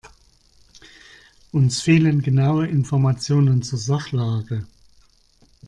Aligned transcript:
Uns 1.51 1.79
fehlen 1.81 2.23
genaue 2.23 2.65
Informationen 2.65 3.61
zur 3.61 3.77
Sachlage. 3.77 4.65